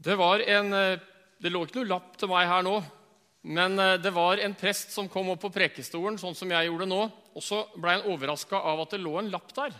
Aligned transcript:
Det 0.00 0.16
var 0.16 0.40
en 0.40 0.72
eh, 0.72 1.00
Det 1.40 1.50
lå 1.52 1.64
ikke 1.64 1.80
noe 1.80 1.88
lapp 1.88 2.16
til 2.20 2.28
meg 2.28 2.48
her 2.48 2.64
nå, 2.64 2.74
men 3.52 3.78
eh, 3.80 3.98
det 4.00 4.12
var 4.16 4.40
en 4.40 4.56
prest 4.56 4.92
som 4.92 5.08
kom 5.12 5.30
opp 5.32 5.42
på 5.44 5.52
prekestolen, 5.52 6.18
sånn 6.20 6.36
som 6.36 6.52
jeg 6.52 6.68
gjorde 6.68 6.88
nå, 6.88 7.00
og 7.08 7.44
så 7.44 7.62
ble 7.76 7.94
han 7.96 8.08
overraska 8.12 8.60
av 8.72 8.82
at 8.82 8.92
det 8.92 9.00
lå 9.00 9.14
en 9.20 9.30
lapp 9.32 9.52
der, 9.56 9.76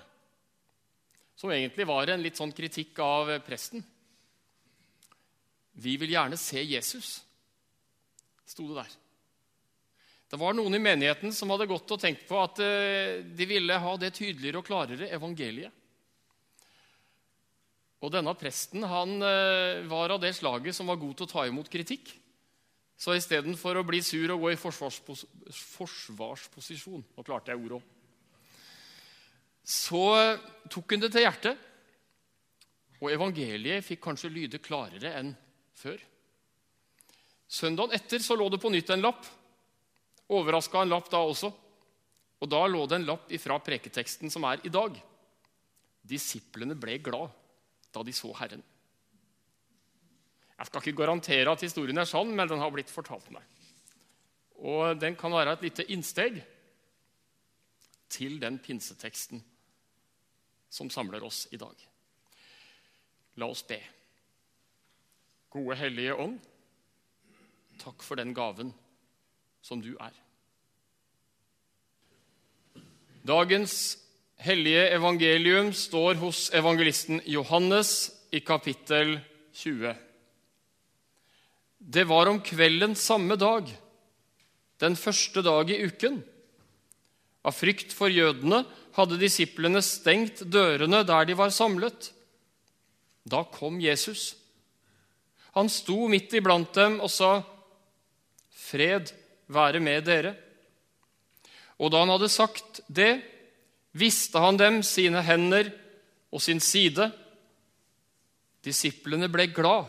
som 1.37 1.53
egentlig 1.53 1.89
var 1.89 2.09
en 2.13 2.25
litt 2.25 2.41
sånn 2.41 2.53
kritikk 2.57 3.01
av 3.05 3.33
eh, 3.33 3.43
presten. 3.45 3.85
Vi 5.81 5.97
vil 6.01 6.13
gjerne 6.17 6.41
se 6.41 6.65
Jesus, 6.65 7.13
sto 8.49 8.69
det 8.69 8.81
der. 8.83 8.97
Det 10.31 10.41
var 10.41 10.57
noen 10.57 10.77
i 10.77 10.85
menigheten 10.85 11.33
som 11.37 11.53
hadde 11.53 11.69
gått 11.69 11.97
og 11.97 12.01
tenkt 12.01 12.27
på 12.29 12.37
at 12.39 12.61
de 12.61 13.47
ville 13.51 13.79
ha 13.83 13.95
det 13.99 14.13
tydeligere 14.15 14.61
og 14.61 14.69
klarere 14.69 15.09
evangeliet. 15.11 15.80
Og 18.01 18.13
denne 18.13 18.33
presten 18.39 18.85
han 18.89 19.19
eh, 19.21 19.85
var 19.89 20.15
av 20.15 20.21
det 20.23 20.33
slaget 20.39 20.77
som 20.77 20.89
var 20.89 21.01
god 21.01 21.19
til 21.19 21.27
å 21.27 21.33
ta 21.35 21.45
imot 21.49 21.69
kritikk. 21.73 22.15
Så 23.01 23.15
istedenfor 23.17 23.81
å 23.81 23.87
bli 23.87 24.01
sur 24.05 24.33
og 24.33 24.45
gå 24.45 24.53
i 24.53 24.61
forsvarspos 24.61 25.25
forsvarsposisjon 25.57 27.05
Nå 27.17 27.25
klarte 27.25 27.53
jeg 27.53 27.61
ordet 27.61 27.79
òg. 27.79 27.89
Så 29.65 30.05
eh, 30.17 30.47
tok 30.73 30.97
hun 30.97 31.05
det 31.05 31.13
til 31.13 31.27
hjertet. 31.27 31.67
Og 33.01 33.13
evangeliet 33.13 33.85
fikk 33.85 34.03
kanskje 34.05 34.33
lyde 34.33 34.61
klarere 34.61 35.13
enn 35.21 35.35
før. 35.77 36.01
Søndagen 37.51 37.97
etter 37.97 38.21
så 38.23 38.37
lå 38.37 38.49
det 38.53 38.61
på 38.63 38.73
nytt 38.73 38.93
en 38.93 39.05
lapp. 39.05 39.25
Overraska 40.31 40.85
en 40.85 40.93
lapp 40.93 41.09
da 41.13 41.21
også. 41.25 41.53
Og 42.41 42.49
da 42.49 42.61
lå 42.69 42.87
det 42.89 43.01
en 43.01 43.09
lapp 43.09 43.33
ifra 43.33 43.59
preketeksten 43.61 44.33
som 44.33 44.45
er 44.49 44.65
i 44.65 44.73
dag. 44.73 44.97
Disiplene 46.01 46.77
ble 46.81 46.97
glad 47.05 47.40
da 47.95 48.03
de 48.07 48.15
så 48.15 48.33
Herren. 48.39 48.63
Jeg 50.61 50.69
skal 50.69 50.83
ikke 50.85 51.03
garantere 51.03 51.53
at 51.53 51.63
historien 51.65 51.99
er 51.99 52.09
sann, 52.09 52.35
men 52.37 52.49
den 52.49 52.61
har 52.61 52.73
blitt 52.73 52.91
fortalt 52.93 53.31
meg. 53.33 53.45
Og 54.61 54.99
den 55.01 55.17
kan 55.17 55.33
være 55.33 55.55
et 55.57 55.63
lite 55.65 55.87
innsteg 55.89 56.43
til 58.13 58.37
den 58.43 58.59
pinseteksten 58.61 59.41
som 60.71 60.91
samler 60.93 61.25
oss 61.25 61.47
i 61.51 61.59
dag. 61.59 61.87
La 63.41 63.49
oss 63.49 63.63
be. 63.65 63.79
Gode 65.51 65.79
Hellige 65.81 66.15
Ånd, 66.15 66.37
takk 67.81 68.05
for 68.07 68.21
den 68.21 68.35
gaven 68.37 68.75
som 69.65 69.81
du 69.83 69.95
er. 69.97 70.15
Dagens 73.27 73.97
hellige 74.41 74.87
evangelium 74.95 75.73
står 75.77 76.17
hos 76.21 76.49
evangelisten 76.57 77.21
Johannes 77.29 78.11
i 78.33 78.41
kapittel 78.41 79.19
20. 79.53 79.93
Det 81.79 82.05
var 82.09 82.31
om 82.31 82.41
kvelden 82.45 82.95
samme 82.97 83.37
dag, 83.37 83.69
den 84.81 84.97
første 84.97 85.43
dag 85.45 85.71
i 85.71 85.81
uken. 85.85 86.21
Av 87.45 87.57
frykt 87.57 87.93
for 87.97 88.13
jødene 88.13 88.63
hadde 88.97 89.21
disiplene 89.21 89.83
stengt 89.85 90.45
dørene 90.49 91.03
der 91.09 91.29
de 91.29 91.37
var 91.37 91.53
samlet. 91.53 92.11
Da 93.29 93.45
kom 93.45 93.81
Jesus. 93.81 94.35
Han 95.53 95.69
sto 95.69 96.07
midt 96.09 96.33
iblant 96.37 96.73
dem 96.75 97.01
og 97.01 97.11
sa, 97.13 97.43
'Fred 98.51 99.13
være 99.49 99.81
med 99.81 100.05
dere.' 100.05 100.37
Og 101.81 101.91
da 101.93 102.05
han 102.05 102.13
hadde 102.13 102.29
sagt 102.29 102.81
det, 102.89 103.21
visste 103.93 104.39
han 104.39 104.59
dem 104.59 104.83
sine 104.87 105.23
hender 105.25 105.71
og 106.31 106.43
sin 106.43 106.61
side. 106.63 107.11
Disiplene 108.65 109.29
ble 109.33 109.49
glad 109.55 109.89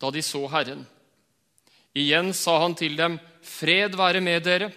da 0.00 0.10
de 0.12 0.22
så 0.24 0.46
Herren. 0.48 0.84
Igjen 1.96 2.32
sa 2.36 2.60
han 2.62 2.74
til 2.74 2.96
dem, 2.96 3.18
'Fred 3.42 3.96
være 3.96 4.20
med 4.20 4.44
dere.' 4.44 4.72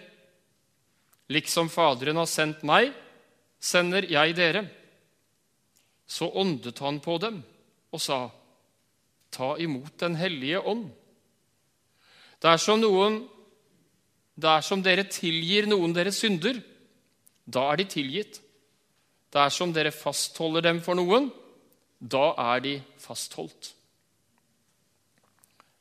Liksom 1.28 1.70
Faderen 1.72 2.16
har 2.16 2.28
sendt 2.28 2.62
meg, 2.62 2.92
sender 3.60 4.04
jeg 4.04 4.34
dere. 4.36 4.68
Så 6.06 6.28
åndet 6.28 6.78
han 6.84 7.00
på 7.00 7.16
dem 7.18 7.42
og 7.92 8.00
sa, 8.00 8.30
'Ta 9.30 9.56
imot 9.56 9.98
Den 9.98 10.16
hellige 10.16 10.60
ånd.' 10.60 10.90
Dersom, 12.42 12.80
noen, 12.80 13.28
dersom 14.36 14.82
dere 14.82 15.04
tilgir 15.08 15.66
noen 15.66 15.94
deres 15.94 16.18
synder, 16.20 16.60
da 17.44 17.70
er 17.72 17.80
de 17.80 17.88
tilgitt. 17.92 18.40
Dersom 19.34 19.72
dere 19.74 19.92
fastholder 19.94 20.64
dem 20.68 20.80
for 20.84 20.96
noen, 20.98 21.30
da 21.98 22.32
er 22.54 22.62
de 22.64 22.74
fastholdt. 23.02 23.72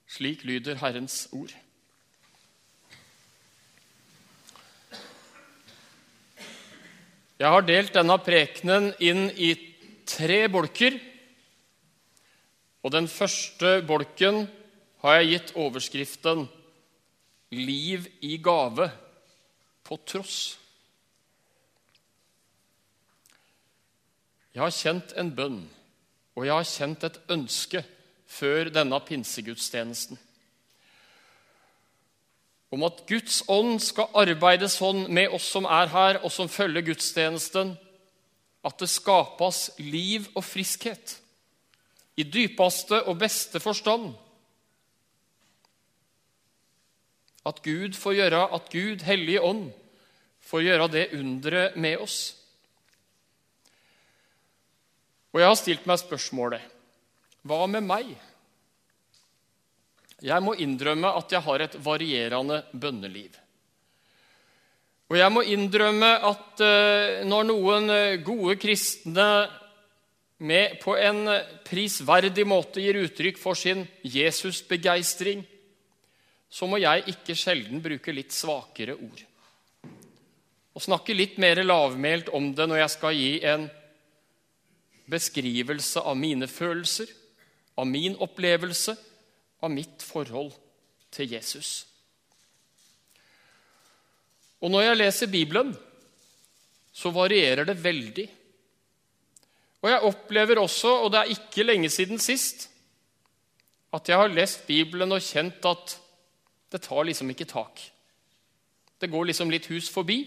Slik 0.10 0.44
lyder 0.46 0.78
Herrens 0.82 1.28
ord. 1.34 1.54
Jeg 7.42 7.50
har 7.50 7.66
delt 7.68 7.96
denne 7.96 8.16
prekenen 8.24 8.92
inn 9.04 9.26
i 9.36 9.52
tre 10.08 10.46
bolker. 10.54 10.96
Og 12.84 12.94
den 12.94 13.10
første 13.12 13.80
bolken 13.88 14.46
har 15.04 15.20
jeg 15.20 15.32
gitt 15.32 15.56
overskriften 15.60 16.48
'Liv 17.54 18.08
i 18.22 18.38
gave 18.38 18.90
på 19.84 19.98
tross'. 20.08 20.63
Jeg 24.54 24.62
har 24.62 24.76
kjent 24.76 25.16
en 25.18 25.32
bønn, 25.34 25.64
og 26.38 26.46
jeg 26.46 26.54
har 26.54 26.70
kjent 26.70 27.08
et 27.08 27.20
ønske 27.34 27.82
før 28.30 28.70
denne 28.74 29.00
pinsegudstjenesten 29.06 30.20
om 32.74 32.84
at 32.88 33.04
Guds 33.06 33.44
ånd 33.54 33.78
skal 33.84 34.10
arbeide 34.18 34.66
sånn 34.72 35.06
med 35.14 35.34
oss 35.36 35.46
som 35.54 35.68
er 35.70 35.92
her, 35.94 36.20
og 36.26 36.32
som 36.34 36.50
følger 36.50 36.86
gudstjenesten, 36.88 37.76
at 38.66 38.80
det 38.82 38.90
skapes 38.90 39.68
liv 39.78 40.26
og 40.34 40.42
friskhet 40.48 41.20
i 42.18 42.26
dypeste 42.26 43.04
og 43.06 43.20
beste 43.22 43.62
forstand. 43.62 44.14
At 47.46 47.60
Gud 47.66 47.98
får 48.00 48.18
gjøre, 48.18 48.42
at 48.56 48.70
Gud, 48.72 49.04
Hellige 49.06 49.44
Ånd, 49.44 49.68
får 50.42 50.66
gjøre 50.66 50.90
det 50.96 51.08
underet 51.18 51.78
med 51.78 52.02
oss. 52.02 52.20
Og 55.34 55.42
jeg 55.42 55.50
har 55.50 55.58
stilt 55.60 55.90
meg 55.90 56.02
spørsmålet 56.02 56.70
hva 57.44 57.66
med 57.68 57.84
meg? 57.84 58.14
Jeg 60.24 60.40
må 60.46 60.54
innrømme 60.56 61.10
at 61.20 61.34
jeg 61.34 61.44
har 61.44 61.64
et 61.66 61.74
varierende 61.84 62.62
bønneliv. 62.72 63.34
Og 65.12 65.18
jeg 65.20 65.34
må 65.36 65.44
innrømme 65.52 66.12
at 66.30 66.64
uh, 66.64 67.26
når 67.28 67.50
noen 67.50 67.92
eh, 67.92 68.22
gode 68.24 68.56
kristne 68.62 69.28
med, 70.40 70.80
på 70.80 70.96
en 70.96 71.28
prisverdig 71.68 72.46
måte 72.48 72.82
gir 72.82 73.02
uttrykk 73.04 73.38
for 73.42 73.60
sin 73.60 73.84
Jesusbegeistring, 74.08 75.44
så 76.48 76.70
må 76.70 76.80
jeg 76.80 77.04
ikke 77.12 77.36
sjelden 77.38 77.84
bruke 77.84 78.16
litt 78.16 78.34
svakere 78.34 78.96
ord. 78.96 79.22
Og 80.74 80.82
snakke 80.82 81.16
litt 81.18 81.36
mer 81.42 81.62
lavmælt 81.66 82.32
om 82.34 82.54
det 82.56 82.68
når 82.70 82.86
jeg 82.86 82.94
skal 82.96 83.18
gi 83.20 83.32
en 83.52 83.68
beskrivelse 85.10 86.02
av 86.02 86.18
mine 86.18 86.48
følelser, 86.48 87.10
av 87.76 87.88
min 87.90 88.16
opplevelse, 88.22 88.96
av 89.64 89.72
mitt 89.72 90.04
forhold 90.04 90.54
til 91.14 91.34
Jesus. 91.34 91.86
Og 94.64 94.72
når 94.72 94.88
jeg 94.88 95.00
leser 95.00 95.32
Bibelen, 95.32 95.74
så 96.94 97.12
varierer 97.12 97.68
det 97.68 97.76
veldig. 97.84 98.28
Og 99.84 99.90
jeg 99.92 100.08
opplever 100.08 100.62
også, 100.62 100.92
og 101.04 101.12
det 101.12 101.20
er 101.20 101.34
ikke 101.36 101.66
lenge 101.66 101.90
siden 101.92 102.22
sist, 102.22 102.70
at 103.94 104.10
jeg 104.10 104.18
har 104.18 104.32
lest 104.32 104.64
Bibelen 104.68 105.12
og 105.14 105.22
kjent 105.22 105.66
at 105.70 105.98
det 106.74 106.82
tar 106.86 107.04
liksom 107.06 107.30
ikke 107.34 107.50
tak. 107.50 107.82
Det 109.02 109.12
går 109.12 109.28
liksom 109.30 109.52
litt 109.52 109.68
hus 109.70 109.90
forbi, 109.92 110.24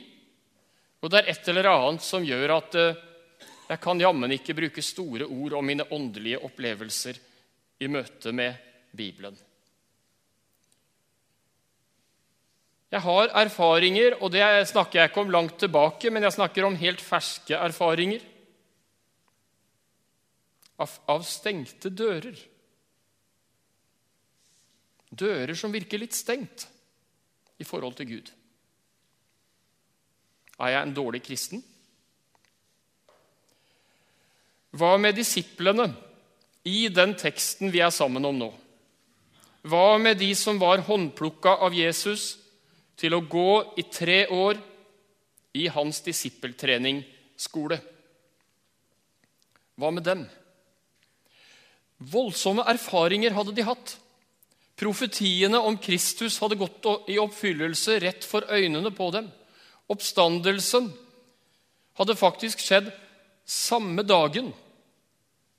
og 1.00 1.10
det 1.10 1.22
er 1.22 1.32
et 1.32 1.48
eller 1.48 1.70
annet 1.70 2.04
som 2.04 2.24
gjør 2.24 2.52
at 2.58 2.76
eh, 2.78 3.00
jeg 3.66 3.80
kan 3.82 4.00
jammen 4.00 4.30
ikke 4.36 4.54
bruke 4.54 4.82
store 4.84 5.26
ord 5.26 5.56
om 5.58 5.66
mine 5.66 5.86
åndelige 5.90 6.38
opplevelser 6.46 7.18
i 7.82 7.90
møte 7.90 8.32
med 8.32 8.54
Bibelen. 8.96 9.36
Jeg 12.94 13.02
har 13.02 13.32
erfaringer, 13.34 14.14
og 14.22 14.30
det 14.32 14.44
snakker 14.70 15.00
jeg 15.00 15.10
ikke 15.10 15.24
om 15.24 15.32
langt 15.34 15.58
tilbake, 15.58 16.10
men 16.10 16.22
jeg 16.22 16.36
snakker 16.36 16.64
om 16.64 16.78
helt 16.78 17.02
ferske 17.02 17.58
erfaringer. 17.58 18.22
Av, 20.78 20.92
av 21.10 21.24
stengte 21.26 21.90
dører. 21.90 22.38
Dører 25.10 25.54
som 25.58 25.74
virker 25.74 26.00
litt 26.00 26.14
stengt 26.14 26.68
i 27.58 27.66
forhold 27.66 27.96
til 27.98 28.10
Gud. 28.14 28.30
Er 30.60 30.72
jeg 30.72 30.86
en 30.86 30.96
dårlig 30.96 31.24
kristen? 31.26 31.64
Hva 34.74 34.96
med 34.98 35.16
disiplene 35.18 35.90
i 36.66 36.88
den 36.90 37.14
teksten 37.18 37.70
vi 37.74 37.82
er 37.84 37.92
sammen 37.94 38.24
om 38.26 38.38
nå? 38.40 38.48
Hva 39.66 39.98
med 39.98 40.18
de 40.22 40.30
som 40.38 40.58
var 40.62 40.84
håndplukka 40.86 41.56
av 41.66 41.74
Jesus 41.74 42.36
til 42.98 43.14
å 43.16 43.22
gå 43.22 43.74
i 43.78 43.84
tre 43.90 44.24
år 44.32 44.58
i 45.58 45.66
hans 45.72 46.00
disippeltreningsskole? 46.06 47.78
Hva 49.76 49.92
med 49.92 50.06
dem? 50.06 50.26
Voldsomme 51.98 52.64
erfaringer 52.68 53.34
hadde 53.36 53.54
de 53.56 53.64
hatt. 53.66 53.96
Profetiene 54.76 55.58
om 55.64 55.78
Kristus 55.80 56.36
hadde 56.42 56.58
gått 56.60 56.84
i 57.08 57.16
oppfyllelse 57.20 57.98
rett 58.04 58.24
for 58.28 58.44
øynene 58.52 58.92
på 58.94 59.08
dem. 59.14 59.30
Oppstandelsen 59.88 60.90
hadde 61.96 62.18
faktisk 62.18 62.60
skjedd 62.60 62.90
samme 63.46 64.02
dagen. 64.02 64.50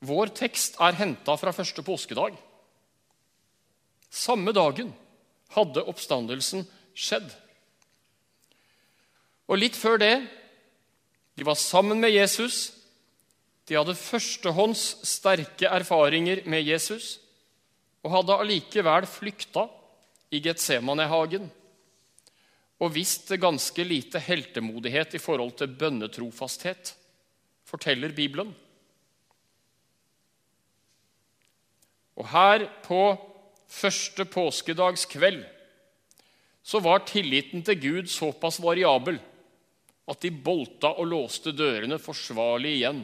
Vår 0.03 0.31
tekst 0.37 0.77
er 0.83 0.97
henta 0.99 1.37
fra 1.39 1.53
første 1.55 1.83
påskedag. 1.85 2.35
Samme 4.13 4.53
dagen 4.55 4.91
hadde 5.55 5.85
oppstandelsen 5.87 6.65
skjedd. 6.97 7.27
Og 9.47 9.61
litt 9.61 9.77
før 9.79 10.01
det 10.01 10.15
De 11.37 11.45
var 11.45 11.53
sammen 11.53 11.99
med 12.01 12.09
Jesus. 12.09 12.71
De 13.69 13.75
hadde 13.77 13.93
førstehånds 13.93 14.83
sterke 15.05 15.69
erfaringer 15.69 16.41
med 16.49 16.65
Jesus 16.65 17.19
og 18.01 18.09
hadde 18.15 18.37
allikevel 18.41 19.05
flykta 19.05 19.67
i 20.33 20.39
Getsemanehagen 20.41 21.45
og 22.81 22.93
vist 22.93 23.29
ganske 23.41 23.85
lite 23.85 24.21
heltemodighet 24.21 25.13
i 25.17 25.21
forhold 25.21 25.55
til 25.57 25.73
bønnetrofasthet, 25.77 26.93
forteller 27.67 28.15
Bibelen. 28.15 28.53
Og 32.17 32.29
her 32.31 32.65
på 32.85 33.01
første 33.67 34.25
påskedagskveld 34.25 35.43
så 36.67 36.81
var 36.83 37.05
tilliten 37.07 37.63
til 37.63 37.79
Gud 37.79 38.09
såpass 38.11 38.59
variabel 38.63 39.19
at 40.07 40.23
de 40.23 40.31
bolta 40.31 40.93
og 40.97 41.09
låste 41.11 41.53
dørene 41.55 41.99
forsvarlig 41.99 42.73
igjen. 42.79 43.01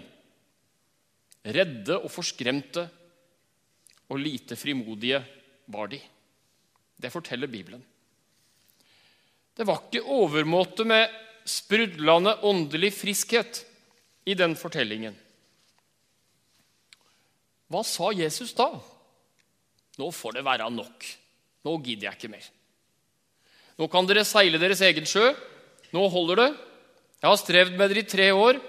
Redde 1.44 2.00
og 2.00 2.12
forskremte 2.12 2.88
og 4.12 4.20
lite 4.20 4.56
frimodige 4.60 5.20
var 5.74 5.92
de. 5.92 6.00
Det 6.96 7.12
forteller 7.12 7.52
Bibelen. 7.52 7.84
Det 9.54 9.68
var 9.68 9.84
ikke 9.84 10.08
overmåte 10.10 10.86
med 10.88 11.12
sprudlende 11.46 12.38
åndelig 12.48 12.94
friskhet 12.96 13.62
i 14.26 14.36
den 14.38 14.56
fortellingen. 14.60 15.16
Hva 17.72 17.82
sa 17.88 18.12
Jesus 18.14 18.54
da? 18.58 18.70
Nå 20.00 20.10
får 20.14 20.38
det 20.38 20.46
være 20.46 20.70
nok. 20.74 21.08
Nå 21.64 21.78
gidder 21.86 22.10
jeg 22.10 22.20
ikke 22.20 22.34
mer. 22.34 22.46
Nå 23.80 23.88
kan 23.90 24.08
dere 24.08 24.26
seile 24.28 24.60
deres 24.62 24.84
egen 24.86 25.08
sjø. 25.10 25.32
Nå 25.94 26.06
holder 26.14 26.42
det. 26.42 26.50
Jeg 27.24 27.30
har 27.30 27.40
strevd 27.40 27.78
med 27.80 27.92
dere 27.92 28.04
i 28.04 28.10
tre 28.10 28.30
år. 28.36 28.60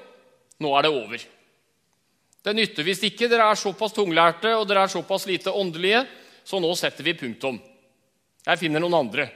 Nå 0.63 0.73
er 0.79 0.87
det 0.87 0.93
over. 0.95 1.25
Det 2.45 2.53
nytter 2.55 2.87
hvis 2.87 3.03
ikke 3.09 3.29
dere 3.33 3.49
er 3.51 3.59
såpass 3.59 3.95
tunglærte 3.97 4.53
og 4.59 4.67
dere 4.69 4.85
er 4.85 4.93
såpass 4.93 5.25
lite 5.29 5.53
åndelige, 5.53 6.05
så 6.45 6.61
nå 6.61 6.71
setter 6.77 7.07
vi 7.07 7.17
punktum. 7.17 7.57
Jeg 8.45 8.61
finner 8.61 8.83
noen 8.85 8.99
andre 8.99 9.31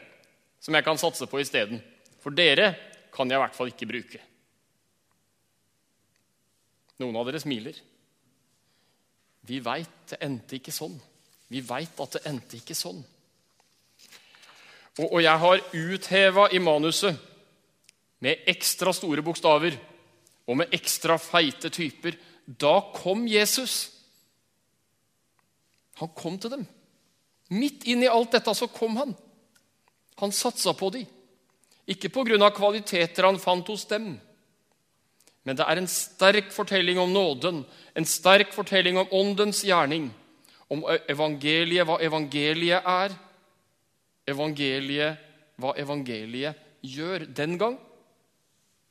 som 0.60 0.76
jeg 0.76 0.84
kan 0.84 1.00
satse 1.00 1.28
på 1.28 1.40
isteden. 1.40 1.80
For 2.20 2.34
dere 2.34 2.74
kan 3.14 3.30
jeg 3.30 3.38
i 3.38 3.42
hvert 3.42 3.56
fall 3.56 3.72
ikke 3.72 3.88
bruke. 3.88 4.20
Noen 6.98 7.16
av 7.16 7.28
dere 7.28 7.40
smiler. 7.42 7.76
Vi 9.48 9.60
veit 9.64 10.10
det 10.10 10.18
endte 10.24 10.58
ikke 10.58 10.74
sånn. 10.74 10.96
Vi 11.48 11.62
veit 11.64 12.00
at 12.02 12.18
det 12.18 12.24
endte 12.28 12.58
ikke 12.58 12.76
sånn. 12.76 12.98
Og, 14.98 15.06
og 15.06 15.20
jeg 15.22 15.42
har 15.44 15.62
utheva 15.78 16.48
i 16.52 16.60
manuset 16.60 17.16
med 18.24 18.48
ekstra 18.50 18.92
store 18.92 19.22
bokstaver 19.24 19.76
og 20.48 20.58
med 20.58 20.74
ekstra 20.74 21.18
feite 21.20 21.70
typer 21.70 22.16
Da 22.48 22.80
kom 22.94 23.26
Jesus. 23.28 23.90
Han 26.00 26.08
kom 26.16 26.38
til 26.40 26.54
dem. 26.54 26.64
Midt 27.52 27.84
inn 27.88 28.02
i 28.04 28.08
alt 28.08 28.32
dette 28.32 28.54
så 28.56 28.68
kom 28.72 28.96
han. 28.96 29.12
Han 30.22 30.32
satsa 30.32 30.72
på 30.72 30.88
dem. 30.94 31.04
Ikke 31.88 32.08
pga. 32.08 32.50
kvaliteter 32.50 33.24
han 33.24 33.38
fant 33.38 33.68
hos 33.68 33.84
dem. 33.84 34.18
Men 35.48 35.56
det 35.56 35.64
er 35.64 35.80
en 35.80 35.88
sterk 35.88 36.50
fortelling 36.52 36.98
om 37.00 37.12
nåden, 37.14 37.62
en 37.96 38.06
sterk 38.06 38.52
fortelling 38.52 38.98
om 39.00 39.14
åndens 39.16 39.62
gjerning 39.64 40.10
om 40.68 40.82
evangeliet, 41.08 41.86
hva 41.88 41.96
evangeliet 42.04 42.84
er, 42.84 43.14
evangeliet, 44.28 45.24
hva 45.56 45.72
evangeliet 45.80 46.66
gjør 46.84 47.24
den 47.32 47.56
gang 47.60 47.78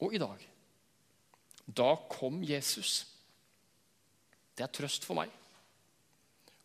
og 0.01 0.15
i 0.18 0.21
dag. 0.21 0.42
Da 1.68 1.92
kom 2.09 2.42
Jesus. 2.42 3.04
Det 4.57 4.65
er 4.65 4.74
trøst 4.74 5.06
for 5.06 5.19
meg. 5.19 5.30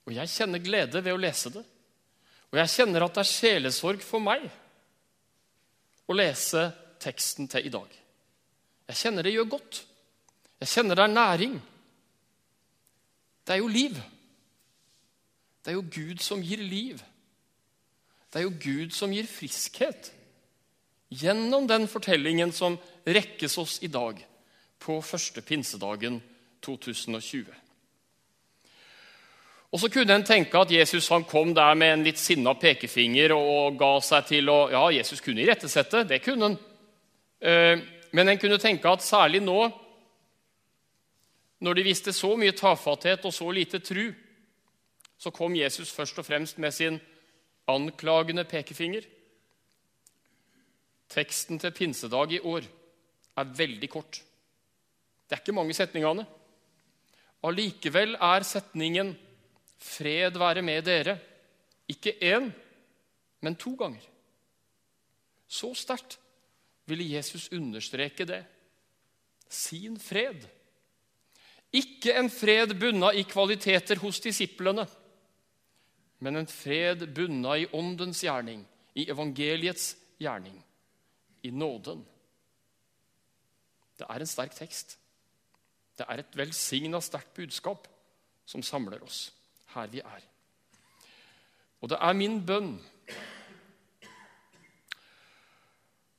Og 0.08 0.16
jeg 0.16 0.32
kjenner 0.32 0.64
glede 0.64 1.04
ved 1.04 1.12
å 1.12 1.20
lese 1.20 1.52
det. 1.52 1.62
Og 2.48 2.60
jeg 2.62 2.72
kjenner 2.78 3.04
at 3.04 3.18
det 3.18 3.26
er 3.26 3.34
sjelesorg 3.34 4.00
for 4.04 4.24
meg 4.24 4.48
å 6.08 6.16
lese 6.16 6.70
teksten 7.02 7.48
til 7.52 7.68
i 7.68 7.72
dag. 7.72 8.01
Jeg 8.92 9.00
kjenner 9.06 9.24
det 9.24 9.32
gjør 9.32 9.52
godt. 9.54 9.78
Jeg 10.60 10.68
kjenner 10.68 10.98
det 10.98 11.04
er 11.06 11.14
næring. 11.16 11.54
Det 13.46 13.54
er 13.54 13.62
jo 13.62 13.70
liv. 13.72 13.94
Det 15.64 15.72
er 15.72 15.78
jo 15.78 15.86
Gud 15.94 16.20
som 16.20 16.42
gir 16.44 16.60
liv. 16.60 17.00
Det 18.28 18.40
er 18.40 18.44
jo 18.44 18.52
Gud 18.60 18.92
som 18.92 19.14
gir 19.14 19.24
friskhet. 19.28 20.10
Gjennom 21.08 21.64
den 21.68 21.88
fortellingen 21.88 22.52
som 22.52 22.76
rekkes 23.08 23.56
oss 23.58 23.78
i 23.82 23.88
dag, 23.92 24.20
på 24.82 25.00
første 25.00 25.40
pinsedagen 25.40 26.20
2020. 26.62 27.46
Og 29.72 29.80
Så 29.80 29.88
kunne 29.88 30.14
en 30.14 30.24
tenke 30.24 30.58
at 30.58 30.72
Jesus 30.72 31.08
han 31.08 31.24
kom 31.24 31.54
der 31.54 31.74
med 31.74 31.94
en 31.94 32.04
litt 32.04 32.18
sinna 32.20 32.52
pekefinger 32.52 33.32
og 33.32 33.78
ga 33.80 33.94
seg 34.04 34.26
til 34.28 34.52
å 34.52 34.58
Ja, 34.70 34.84
Jesus 34.92 35.20
kunne 35.24 35.40
irettesette, 35.40 36.04
det 36.04 36.20
kunne 36.22 36.50
han. 36.50 36.58
Men 38.12 38.28
en 38.28 38.38
kunne 38.40 38.60
tenke 38.60 38.88
at 38.88 39.04
særlig 39.04 39.40
nå, 39.40 39.70
når 41.62 41.78
de 41.78 41.86
viste 41.86 42.12
så 42.12 42.34
mye 42.36 42.54
tafatthet 42.56 43.24
og 43.24 43.34
så 43.34 43.48
lite 43.54 43.80
tru, 43.80 44.10
så 45.18 45.30
kom 45.30 45.54
Jesus 45.56 45.92
først 45.94 46.18
og 46.18 46.26
fremst 46.26 46.58
med 46.58 46.74
sin 46.74 46.98
anklagende 47.70 48.44
pekefinger. 48.44 49.06
Teksten 51.12 51.60
til 51.62 51.74
pinsedag 51.76 52.32
i 52.32 52.40
år 52.40 52.66
er 53.38 53.56
veldig 53.56 53.90
kort. 53.90 54.22
Det 55.28 55.36
er 55.36 55.44
ikke 55.44 55.56
mange 55.56 55.76
setningene. 55.76 56.26
Allikevel 57.42 58.16
er 58.20 58.42
setningen 58.46 59.16
'Fred 59.78 60.38
være 60.38 60.62
med 60.62 60.82
dere' 60.86 61.18
ikke 61.88 62.14
én, 62.22 62.50
men 63.40 63.56
to 63.56 63.74
ganger. 63.74 64.00
Så 65.48 65.74
sterkt 65.74 66.18
ville 66.86 67.06
Jesus 67.14 67.48
understreke 67.52 68.26
det. 68.28 68.42
Sin 69.48 69.98
fred. 70.00 70.46
Ikke 71.72 72.14
en 72.18 72.30
fred 72.30 72.74
bunna 72.80 73.12
i 73.16 73.24
kvaliteter 73.28 74.00
hos 74.00 74.20
disiplene 74.20 74.86
men 76.22 76.38
en 76.38 76.46
fred 76.46 77.02
bunna 77.14 77.56
i 77.58 77.66
åndens 77.74 78.22
gjerning, 78.22 78.62
i 78.94 79.08
evangeliets 79.10 79.96
gjerning, 80.22 80.54
i 81.42 81.50
nåden. 81.50 82.04
Det 83.98 84.06
er 84.06 84.22
en 84.22 84.30
sterk 84.30 84.54
tekst. 84.54 84.94
Det 85.98 86.06
er 86.06 86.22
et 86.22 86.38
velsigna 86.38 87.00
sterkt 87.02 87.34
budskap 87.34 87.88
som 88.46 88.62
samler 88.62 89.02
oss 89.02 89.32
her 89.74 89.90
vi 89.90 90.02
er. 90.04 90.22
Og 91.82 91.90
det 91.90 91.98
er 91.98 92.14
min 92.14 92.38
bønn 92.46 92.76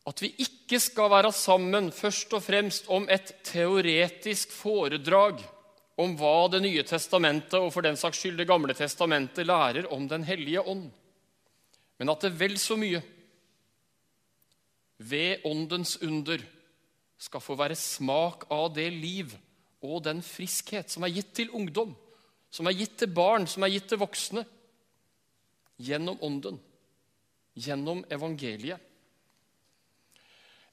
at 0.03 0.22
vi 0.22 0.33
ikke 0.43 0.79
skal 0.83 1.12
være 1.13 1.31
sammen 1.36 1.91
først 1.95 2.33
og 2.36 2.43
fremst 2.43 2.89
om 2.91 3.05
et 3.12 3.31
teoretisk 3.48 4.51
foredrag 4.51 5.39
om 6.01 6.15
hva 6.17 6.50
Det 6.51 6.62
nye 6.63 6.83
testamentet 6.83 7.60
og 7.60 7.69
for 7.74 7.86
den 7.86 7.98
saks 8.00 8.19
skyld 8.19 8.38
Det 8.41 8.50
gamle 8.50 8.74
testamentet 8.74 9.48
lærer 9.48 9.88
om 9.93 10.07
Den 10.10 10.24
hellige 10.24 10.62
ånd, 10.62 10.89
men 12.00 12.10
at 12.10 12.25
det 12.25 12.33
vel 12.39 12.57
så 12.60 12.75
mye 12.79 13.01
ved 15.03 15.45
Åndens 15.45 15.98
under 16.01 16.41
skal 17.19 17.41
få 17.41 17.55
være 17.55 17.75
smak 17.75 18.48
av 18.51 18.74
det 18.75 18.89
liv 18.91 19.33
og 19.83 20.03
den 20.05 20.22
friskhet 20.24 20.91
som 20.91 21.03
er 21.03 21.13
gitt 21.15 21.33
til 21.36 21.51
ungdom, 21.55 21.91
som 22.51 22.67
er 22.67 22.77
gitt 22.77 22.98
til 23.00 23.12
barn, 23.12 23.48
som 23.48 23.65
er 23.65 23.74
gitt 23.74 23.89
til 23.91 24.00
voksne, 24.00 24.45
gjennom 25.83 26.19
Ånden, 26.24 26.60
gjennom 27.55 28.03
evangeliet. 28.12 28.79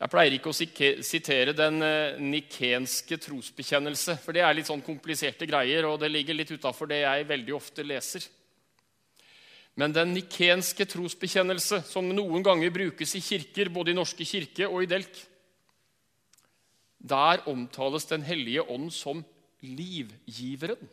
Jeg 0.01 0.09
pleier 0.09 0.33
ikke 0.33 0.49
å 0.49 0.57
sitere 0.57 1.53
den 1.53 1.83
eh, 1.85 2.21
nikenske 2.25 3.19
trosbekjennelse, 3.21 4.15
for 4.23 4.33
det 4.33 4.41
er 4.47 4.55
litt 4.57 4.71
sånn 4.71 4.81
kompliserte 4.85 5.45
greier, 5.49 5.85
og 5.85 5.99
det 6.01 6.09
ligger 6.09 6.39
litt 6.39 6.53
utafor 6.55 6.89
det 6.89 7.03
jeg 7.03 7.27
veldig 7.29 7.57
ofte 7.59 7.85
leser. 7.85 8.25
Men 9.77 9.93
den 9.93 10.15
nikenske 10.17 10.87
trosbekjennelse, 10.89 11.83
som 11.89 12.09
noen 12.09 12.45
ganger 12.45 12.73
brukes 12.73 13.13
i 13.17 13.23
kirker, 13.25 13.69
både 13.69 13.93
i 13.93 13.99
Norske 13.99 14.25
kirke 14.25 14.71
og 14.71 14.87
i 14.87 14.89
Delk, 14.89 15.21
der 17.01 17.45
omtales 17.49 18.09
Den 18.09 18.25
hellige 18.25 18.65
ånd 18.73 18.91
som 18.93 19.23
livgiveren. 19.61 20.89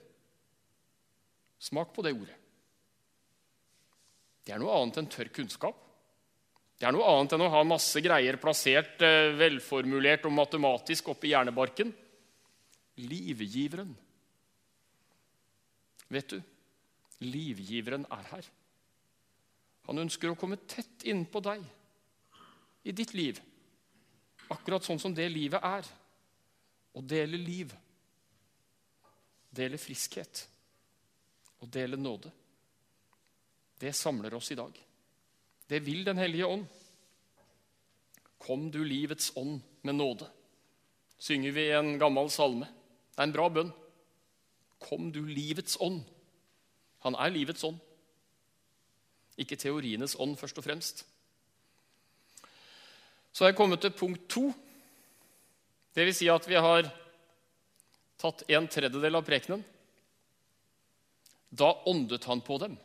Smak 1.60 1.96
på 1.96 2.04
det 2.04 2.14
ordet. 2.16 2.36
Det 4.44 4.56
er 4.56 4.60
noe 4.60 4.76
annet 4.76 5.00
enn 5.00 5.12
tørr 5.12 5.32
kunnskap. 5.36 5.87
Det 6.77 6.86
er 6.86 6.93
noe 6.93 7.07
annet 7.10 7.34
enn 7.34 7.46
å 7.48 7.53
ha 7.53 7.63
masse 7.65 8.01
greier 8.05 8.38
plassert 8.41 9.01
eh, 9.05 9.31
velformulert 9.38 10.27
og 10.29 10.36
matematisk 10.38 11.10
oppi 11.13 11.31
hjernebarken. 11.31 11.89
Livgiveren. 13.01 13.96
Vet 16.13 16.29
du, 16.36 16.38
livgiveren 17.25 18.05
er 18.13 18.29
her. 18.29 18.50
Han 19.88 20.03
ønsker 20.03 20.29
å 20.29 20.38
komme 20.39 20.60
tett 20.69 21.05
innpå 21.07 21.41
deg 21.43 21.63
i 22.88 22.93
ditt 22.96 23.13
liv, 23.17 23.39
akkurat 24.53 24.86
sånn 24.86 25.00
som 25.01 25.15
det 25.15 25.27
livet 25.31 25.63
er. 25.63 25.88
Å 26.98 27.01
dele 27.03 27.38
liv, 27.38 27.74
dele 29.53 29.77
friskhet 29.81 30.46
og 31.62 31.69
dele 31.74 31.98
nåde. 32.00 32.31
Det 33.77 33.93
samler 33.93 34.34
oss 34.38 34.51
i 34.53 34.57
dag. 34.57 34.72
Det 35.68 35.80
vil 35.84 36.04
Den 36.06 36.18
hellige 36.18 36.46
ånd. 36.46 36.66
Kom 38.38 38.70
du 38.72 38.84
livets 38.84 39.32
ånd 39.36 39.62
med 39.82 39.96
nåde, 39.96 40.28
synger 41.20 41.52
vi 41.52 41.66
i 41.68 41.76
en 41.76 41.98
gammel 42.00 42.30
salme. 42.32 42.68
Det 43.16 43.20
er 43.20 43.28
en 43.28 43.34
bra 43.34 43.48
bønn. 43.50 43.72
Kom 44.80 45.12
du 45.12 45.26
livets 45.26 45.78
ånd. 45.82 46.04
Han 47.04 47.18
er 47.18 47.34
livets 47.34 47.64
ånd. 47.66 47.80
Ikke 49.38 49.58
teorienes 49.58 50.16
ånd, 50.22 50.38
først 50.38 50.58
og 50.62 50.66
fremst. 50.66 51.04
Så 53.34 53.44
har 53.44 53.52
jeg 53.52 53.58
kommet 53.58 53.82
til 53.82 53.94
punkt 53.94 54.30
to. 54.30 54.48
Det 55.94 56.06
vil 56.06 56.16
si 56.16 56.30
at 56.30 56.48
vi 56.50 56.58
har 56.62 56.88
tatt 58.22 58.46
en 58.50 58.70
tredjedel 58.70 59.18
av 59.18 59.26
prekenen. 59.26 59.66
Da 61.50 61.74
åndet 61.90 62.26
han 62.30 62.42
på 62.42 62.58
dem. 62.62 62.78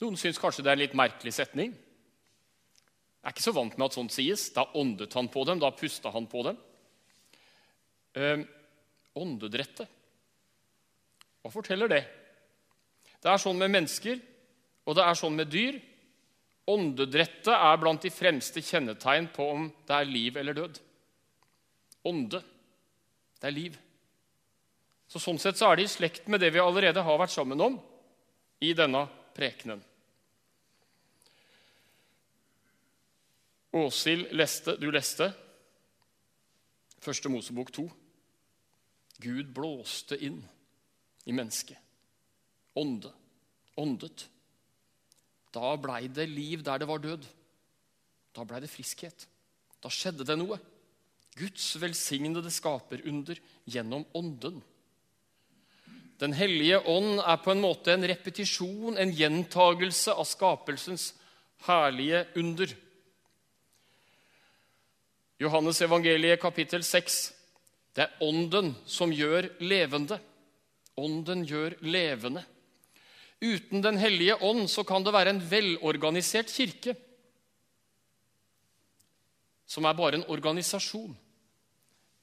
Noen 0.00 0.16
syns 0.16 0.40
kanskje 0.40 0.64
det 0.64 0.72
er 0.72 0.78
en 0.78 0.84
litt 0.84 0.96
merkelig 0.96 1.32
setning. 1.36 1.74
Jeg 3.20 3.28
er 3.28 3.34
ikke 3.34 3.44
så 3.44 3.52
vant 3.52 3.74
med 3.76 3.90
at 3.90 3.96
sånt 3.98 4.14
sies. 4.14 4.46
Da 4.54 4.64
åndet 4.80 5.12
han 5.18 5.28
på 5.28 5.44
dem, 5.44 5.60
da 5.60 5.68
pusta 5.76 6.12
han 6.14 6.28
på 6.30 6.44
dem. 6.46 6.60
Eh, 8.16 8.44
åndedrette. 9.20 9.84
Hva 11.44 11.52
forteller 11.52 11.90
det? 11.92 12.00
Det 13.20 13.28
er 13.28 13.40
sånn 13.40 13.60
med 13.60 13.72
mennesker, 13.74 14.16
og 14.88 14.96
det 14.96 15.04
er 15.04 15.18
sånn 15.20 15.36
med 15.36 15.52
dyr. 15.52 15.76
Åndedrettet 16.70 17.52
er 17.52 17.78
blant 17.82 18.04
de 18.04 18.12
fremste 18.14 18.62
kjennetegn 18.64 19.28
på 19.34 19.50
om 19.52 19.68
det 19.68 19.96
er 19.96 20.08
liv 20.08 20.40
eller 20.40 20.56
død. 20.56 20.80
Ånde. 22.08 22.40
Det 23.40 23.48
er 23.48 23.56
liv. 23.56 23.76
Så 25.10 25.20
Sånn 25.20 25.40
sett 25.42 25.58
så 25.58 25.68
er 25.68 25.76
det 25.76 25.88
i 25.88 25.92
slekt 25.92 26.28
med 26.30 26.40
det 26.40 26.52
vi 26.54 26.62
allerede 26.62 27.02
har 27.02 27.20
vært 27.20 27.34
sammen 27.34 27.60
om 27.60 27.76
i 28.62 28.72
denne 28.78 29.04
prekenen. 29.34 29.82
Åshild 33.72 34.32
leste, 34.34 34.74
du 34.80 34.90
leste 34.90 35.30
Første 37.00 37.30
Mosebok 37.32 37.70
2. 37.72 37.86
Gud 39.24 39.52
blåste 39.56 40.18
inn 40.20 40.40
i 41.24 41.32
mennesket. 41.32 41.78
Ånde. 42.76 43.08
Åndet. 43.80 44.26
Da 45.54 45.74
blei 45.80 46.10
det 46.12 46.26
liv 46.28 46.64
der 46.64 46.82
det 46.82 46.88
var 46.90 47.00
død. 47.00 47.24
Da 48.36 48.44
blei 48.44 48.60
det 48.60 48.72
friskhet. 48.72 49.24
Da 49.80 49.88
skjedde 49.88 50.26
det 50.28 50.36
noe. 50.36 50.60
Guds 51.40 51.72
velsignede 51.80 52.52
skaperunder 52.52 53.40
gjennom 53.64 54.04
Ånden. 54.12 54.60
Den 56.20 56.34
hellige 56.36 56.82
ånd 56.84 57.22
er 57.24 57.40
på 57.40 57.54
en 57.54 57.62
måte 57.64 57.94
en 57.94 58.04
repetisjon, 58.04 58.98
en 58.98 59.12
gjentagelse 59.16 60.12
av 60.12 60.28
skapelsens 60.28 61.14
herlige 61.64 62.26
under. 62.36 62.76
Johannes 65.40 65.80
evangeliet 65.80 66.40
kapittel 66.40 66.82
6. 66.84 67.20
Det 67.96 68.04
er 68.04 68.24
Ånden 68.24 68.74
som 68.84 69.12
gjør 69.12 69.48
levende. 69.64 70.18
Ånden 71.00 71.46
gjør 71.48 71.78
levende. 71.80 72.42
Uten 73.40 73.80
Den 73.82 73.96
hellige 73.96 74.36
ånd 74.36 74.68
så 74.68 74.84
kan 74.84 75.04
det 75.04 75.14
være 75.16 75.32
en 75.32 75.40
velorganisert 75.50 76.52
kirke 76.52 76.94
som 79.70 79.86
er 79.86 79.96
bare 79.96 80.18
en 80.18 80.28
organisasjon. 80.28 81.16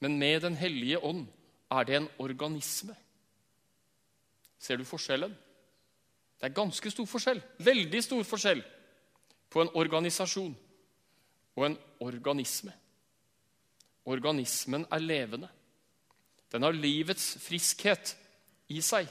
Men 0.00 0.18
med 0.18 0.40
Den 0.40 0.56
hellige 0.56 1.02
ånd 1.02 1.26
er 1.70 1.84
det 1.84 1.96
en 1.96 2.08
organisme. 2.18 2.94
Ser 4.58 4.76
du 4.76 4.84
forskjellen? 4.84 5.34
Det 6.38 6.46
er 6.46 6.54
ganske 6.54 6.90
stor 6.90 7.06
forskjell, 7.06 7.42
veldig 7.58 8.02
stor 8.04 8.22
forskjell, 8.22 8.62
på 9.50 9.62
en 9.62 9.70
organisasjon 9.74 10.54
og 11.56 11.66
en 11.66 11.78
organisme. 12.00 12.72
Organismen 14.08 14.86
er 14.88 15.04
levende. 15.04 15.48
Den 16.48 16.64
har 16.64 16.72
livets 16.72 17.34
friskhet 17.44 18.14
i 18.72 18.80
seg. 18.84 19.08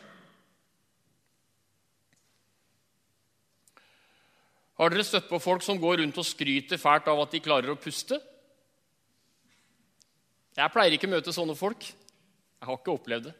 Har 4.77 4.93
dere 4.93 5.05
støtt 5.05 5.29
på 5.29 5.39
folk 5.41 5.63
som 5.65 5.79
går 5.81 6.01
rundt 6.01 6.17
og 6.21 6.25
skryter 6.25 6.81
fælt 6.81 7.09
av 7.09 7.21
at 7.23 7.33
de 7.33 7.41
klarer 7.41 7.73
å 7.73 7.79
puste? 7.81 8.19
Jeg 10.57 10.73
pleier 10.73 10.93
ikke 10.97 11.09
å 11.09 11.13
møte 11.13 11.33
sånne 11.33 11.57
folk. 11.57 11.85
Jeg 11.85 12.65
har 12.65 12.77
ikke 12.77 12.93
opplevd 12.97 13.29
det. 13.29 13.35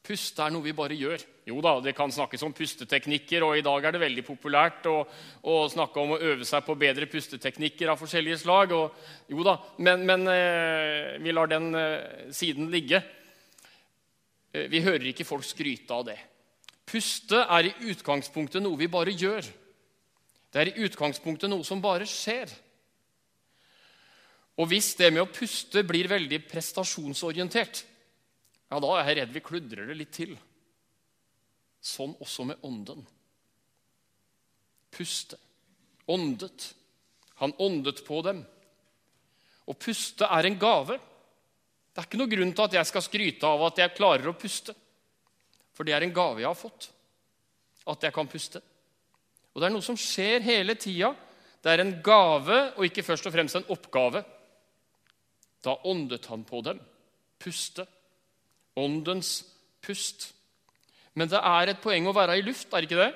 Puste 0.00 0.42
er 0.42 0.52
noe 0.54 0.64
vi 0.64 0.72
bare 0.76 0.96
gjør. 0.96 1.22
Jo 1.50 1.58
da, 1.64 1.74
det 1.84 1.92
kan 1.96 2.12
snakkes 2.12 2.42
om 2.46 2.54
pusteteknikker, 2.56 3.44
og 3.44 3.58
i 3.58 3.64
dag 3.64 3.84
er 3.84 3.94
det 3.94 4.00
veldig 4.00 4.24
populært 4.24 4.86
å, 4.88 5.02
å 5.44 5.56
snakke 5.68 6.00
om 6.00 6.14
å 6.14 6.20
øve 6.30 6.46
seg 6.48 6.64
på 6.64 6.76
bedre 6.80 7.08
pusteteknikker 7.10 7.92
av 7.92 8.00
forskjellige 8.00 8.40
slag. 8.40 8.72
Og, 8.76 8.96
jo 9.28 9.44
da, 9.44 9.58
Men, 9.76 10.06
men 10.08 10.24
eh, 10.32 11.18
vi 11.20 11.34
lar 11.36 11.50
den 11.50 11.68
eh, 11.76 12.30
siden 12.32 12.70
ligge. 12.72 13.02
Eh, 14.54 14.70
vi 14.72 14.82
hører 14.86 15.10
ikke 15.12 15.28
folk 15.28 15.44
skryte 15.44 15.96
av 15.96 16.08
det. 16.08 16.16
Puste 16.90 17.44
er 17.44 17.68
i 17.68 17.76
utgangspunktet 17.92 18.64
noe 18.64 18.80
vi 18.80 18.88
bare 18.90 19.12
gjør. 19.14 19.44
Det 20.50 20.64
er 20.64 20.72
i 20.72 20.88
utgangspunktet 20.88 21.50
noe 21.52 21.66
som 21.66 21.82
bare 21.82 22.08
skjer. 22.08 22.50
Og 24.60 24.68
hvis 24.72 24.94
det 24.98 25.12
med 25.12 25.22
å 25.22 25.30
puste 25.30 25.84
blir 25.86 26.08
veldig 26.10 26.40
prestasjonsorientert, 26.50 27.84
ja, 28.70 28.78
da 28.78 28.90
er 28.94 29.08
jeg 29.08 29.18
redd 29.18 29.34
vi 29.34 29.42
kludrer 29.42 29.90
det 29.90 29.96
litt 29.98 30.12
til. 30.14 30.36
Sånn 31.82 32.12
også 32.22 32.46
med 32.46 32.62
ånden. 32.66 33.02
Puste. 34.94 35.38
Åndet. 36.10 36.74
Han 37.40 37.54
åndet 37.58 38.04
på 38.06 38.20
dem. 38.26 38.44
Å 39.66 39.74
puste 39.74 40.28
er 40.28 40.46
en 40.46 40.58
gave. 40.60 40.98
Det 41.90 42.02
er 42.02 42.06
ikke 42.06 42.20
noe 42.20 42.30
grunn 42.30 42.52
til 42.54 42.66
at 42.66 42.76
jeg 42.78 42.90
skal 42.90 43.04
skryte 43.06 43.48
av 43.48 43.66
at 43.66 43.82
jeg 43.82 43.96
klarer 43.96 44.30
å 44.30 44.36
puste. 44.38 44.74
For 45.74 45.86
det 45.86 45.96
er 45.96 46.06
en 46.06 46.14
gave 46.14 46.42
jeg 46.42 46.50
har 46.50 46.58
fått. 46.58 46.90
At 47.90 48.04
jeg 48.06 48.14
kan 48.14 48.30
puste. 48.30 48.62
Og 49.50 49.62
det 49.62 49.66
er 49.66 49.74
noe 49.74 49.84
som 49.84 49.98
skjer 49.98 50.44
hele 50.46 50.76
tida. 50.78 51.14
Det 51.60 51.72
er 51.72 51.82
en 51.82 51.96
gave 52.04 52.60
og 52.76 52.84
ikke 52.86 53.04
først 53.04 53.26
og 53.26 53.34
fremst 53.34 53.58
en 53.58 53.70
oppgave. 53.72 54.22
Da 55.64 55.74
åndet 55.90 56.28
han 56.30 56.44
på 56.46 56.62
dem. 56.66 56.78
Puste. 57.40 57.86
Åndens 58.78 59.40
pust. 59.82 60.30
Men 61.14 61.30
det 61.30 61.40
er 61.40 61.72
et 61.72 61.82
poeng 61.82 62.06
å 62.06 62.14
være 62.14 62.38
i 62.38 62.44
luft, 62.44 62.68
er 62.70 62.82
det 62.82 62.90
ikke 62.90 63.02
det? 63.02 63.12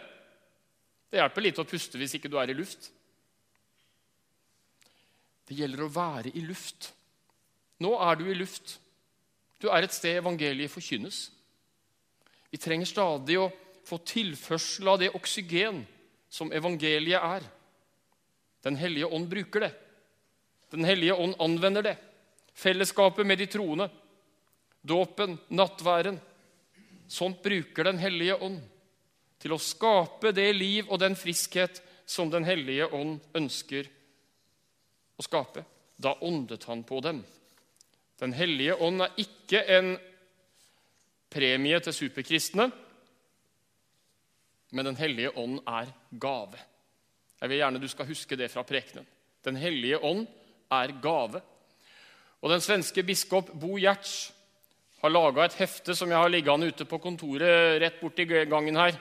Det 1.10 1.20
hjelper 1.20 1.44
litt 1.46 1.60
å 1.62 1.68
puste 1.68 2.00
hvis 2.00 2.16
ikke 2.18 2.30
du 2.32 2.38
er 2.42 2.50
i 2.50 2.56
luft. 2.58 2.90
Det 5.44 5.56
gjelder 5.58 5.84
å 5.84 5.92
være 5.92 6.32
i 6.34 6.42
luft. 6.42 6.90
Nå 7.84 7.92
er 8.02 8.18
du 8.18 8.24
i 8.30 8.36
luft. 8.38 8.78
Du 9.60 9.68
er 9.70 9.84
et 9.84 9.94
sted 9.94 10.18
evangeliet 10.18 10.72
forkynnes. 10.72 11.28
Vi 12.50 12.60
trenger 12.60 12.88
stadig 12.88 13.38
å 13.38 13.50
få 13.84 14.00
tilførsel 14.06 14.88
av 14.90 15.00
det 15.02 15.12
oksygen 15.14 15.82
som 16.32 16.52
evangeliet 16.52 17.20
er. 17.20 17.46
Den 18.64 18.78
hellige 18.80 19.10
ånd 19.12 19.28
bruker 19.30 19.66
det. 19.66 19.72
Den 20.72 20.86
hellige 20.88 21.14
ånd 21.14 21.36
anvender 21.42 21.84
det. 21.84 21.96
Fellesskapet 22.54 23.26
med 23.26 23.38
de 23.38 23.46
troende 23.50 23.90
dåpen, 24.84 25.38
nattværen. 25.48 26.20
Sånt 27.08 27.42
bruker 27.42 27.84
Den 27.84 27.98
hellige 27.98 28.36
ånd 28.36 28.60
til 29.40 29.52
å 29.52 29.60
skape 29.60 30.32
det 30.32 30.48
liv 30.56 30.88
og 30.88 31.00
den 31.02 31.16
friskhet 31.16 31.82
som 32.06 32.30
Den 32.30 32.44
hellige 32.44 32.88
ånd 32.92 33.20
ønsker 33.36 33.88
å 35.16 35.24
skape. 35.24 35.64
Da 35.96 36.14
åndet 36.20 36.64
han 36.68 36.84
på 36.84 37.00
dem. 37.04 37.22
Den 38.20 38.32
hellige 38.32 38.76
ånd 38.80 39.02
er 39.04 39.20
ikke 39.20 39.64
en 39.76 39.94
premie 41.34 41.80
til 41.82 41.96
superkristne, 41.96 42.70
men 44.74 44.84
Den 44.84 44.96
hellige 44.96 45.30
ånd 45.38 45.60
er 45.66 45.90
gave. 46.10 46.58
Jeg 47.40 47.48
vil 47.50 47.60
gjerne 47.60 47.80
du 47.82 47.88
skal 47.88 48.08
huske 48.08 48.36
det 48.36 48.50
fra 48.50 48.64
prekenen. 48.66 49.06
Den 49.44 49.56
hellige 49.60 50.00
ånd 50.02 50.26
er 50.72 50.94
gave. 51.02 51.42
Og 52.40 52.50
Den 52.50 52.60
svenske 52.60 53.02
biskop 53.02 53.52
Bo 53.52 53.76
Giertz 53.78 54.32
har 55.04 55.12
laga 55.12 55.44
et 55.44 55.58
hefte 55.58 55.92
som 55.96 56.08
jeg 56.08 56.16
har 56.16 56.30
liggende 56.32 56.70
ute 56.72 56.86
på 56.88 56.98
kontoret 57.02 57.76
rett 57.82 57.98
borti 58.00 58.24
gangen 58.24 58.76
her. 58.80 58.96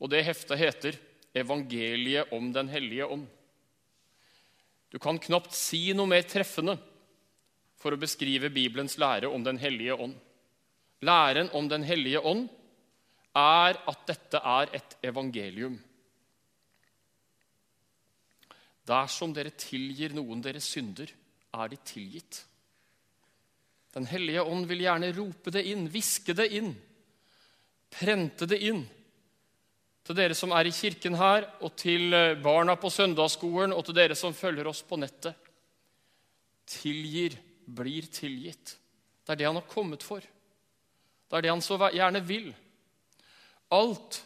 Og 0.00 0.10
Det 0.10 0.24
heftet 0.24 0.58
heter 0.58 0.98
'Evangeliet 1.34 2.32
om 2.32 2.52
Den 2.52 2.68
hellige 2.68 3.06
ånd'. 3.06 3.26
Du 4.90 4.98
kan 4.98 5.18
knapt 5.18 5.52
si 5.52 5.92
noe 5.92 6.06
mer 6.06 6.22
treffende 6.22 6.78
for 7.76 7.92
å 7.92 7.98
beskrive 7.98 8.52
Bibelens 8.52 8.98
lære 8.98 9.26
om 9.26 9.42
Den 9.42 9.58
hellige 9.58 9.96
ånd. 9.96 10.14
Læren 11.02 11.50
om 11.52 11.68
Den 11.68 11.82
hellige 11.82 12.20
ånd 12.20 12.48
er 13.34 13.80
at 13.88 14.06
dette 14.06 14.36
er 14.36 14.68
et 14.74 14.96
evangelium. 15.02 15.80
Dersom 18.86 19.32
dere 19.32 19.50
tilgir 19.50 20.12
noen 20.12 20.42
deres 20.42 20.64
synder, 20.64 21.08
er 21.54 21.68
de 21.68 21.76
tilgitt. 21.76 22.44
Den 23.94 24.06
hellige 24.10 24.42
ånd 24.42 24.66
vil 24.66 24.82
gjerne 24.82 25.12
rope 25.14 25.52
det 25.54 25.62
inn, 25.70 25.86
hviske 25.90 26.34
det 26.34 26.48
inn, 26.58 26.72
prente 27.94 28.48
det 28.50 28.58
inn. 28.66 28.82
Til 30.04 30.18
dere 30.18 30.36
som 30.36 30.52
er 30.52 30.68
i 30.68 30.74
kirken 30.74 31.14
her, 31.16 31.46
og 31.64 31.76
til 31.80 32.12
eh, 32.12 32.34
barna 32.42 32.74
på 32.76 32.90
søndagsskolen, 32.92 33.72
og 33.72 33.86
til 33.86 33.96
dere 33.96 34.16
som 34.18 34.34
følger 34.36 34.66
oss 34.68 34.82
på 34.84 34.98
nettet. 35.00 35.38
Tilgir, 36.68 37.38
blir 37.64 38.10
tilgitt. 38.12 38.74
Det 39.24 39.32
er 39.32 39.40
det 39.40 39.46
han 39.48 39.56
har 39.56 39.70
kommet 39.70 40.02
for. 40.04 40.20
Det 40.20 41.38
er 41.38 41.46
det 41.46 41.52
han 41.54 41.64
så 41.64 41.78
gjerne 41.94 42.20
vil. 42.26 42.50
Alt, 43.72 44.20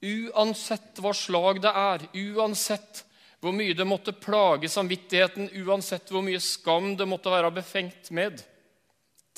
uansett 0.00 1.02
hva 1.02 1.12
slag 1.12 1.60
det 1.60 1.72
er, 1.76 2.06
uansett 2.16 3.02
hvor 3.40 3.52
mye 3.56 3.74
det 3.76 3.86
måtte 3.88 4.16
plage 4.16 4.68
samvittigheten, 4.68 5.50
uansett 5.64 6.08
hvor 6.12 6.24
mye 6.24 6.40
skam 6.40 6.94
det 6.96 7.08
måtte 7.08 7.32
være 7.32 7.52
befengt 7.60 8.10
med, 8.16 8.40